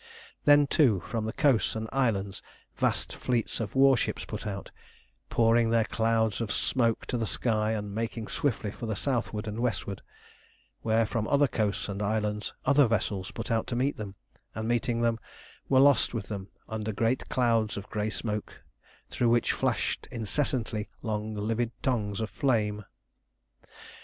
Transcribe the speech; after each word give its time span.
Then, 0.45 0.65
too, 0.65 1.01
from 1.01 1.25
the 1.25 1.31
coasts 1.31 1.75
and 1.75 1.87
islands 1.93 2.41
vast 2.75 3.15
fleets 3.15 3.59
of 3.59 3.75
war 3.75 3.95
ships 3.95 4.25
put 4.25 4.47
out, 4.47 4.71
pouring 5.29 5.69
their 5.69 5.83
clouds 5.83 6.41
of 6.41 6.51
smoke 6.51 7.05
to 7.05 7.19
the 7.19 7.27
sky, 7.27 7.73
and 7.73 7.93
making 7.93 8.27
swiftly 8.27 8.71
for 8.71 8.87
the 8.87 8.95
southward 8.95 9.47
and 9.47 9.59
westward, 9.59 10.01
where 10.81 11.05
from 11.05 11.27
other 11.27 11.47
coasts 11.47 11.87
and 11.87 12.01
islands 12.01 12.51
other 12.65 12.87
vessels 12.87 13.29
put 13.29 13.51
out 13.51 13.67
to 13.67 13.75
meet 13.75 13.97
them, 13.97 14.15
and, 14.55 14.67
meeting 14.67 15.01
them, 15.01 15.19
were 15.69 15.79
lost 15.79 16.15
with 16.15 16.29
them 16.29 16.47
under 16.67 16.91
great 16.91 17.29
clouds 17.29 17.77
of 17.77 17.87
grey 17.91 18.09
smoke, 18.09 18.63
through 19.07 19.29
which 19.29 19.51
flashed 19.53 20.07
incessantly 20.09 20.89
long 21.03 21.35
livid 21.35 21.69
tongues 21.83 22.19
of 22.21 22.31
flame. 22.31 22.85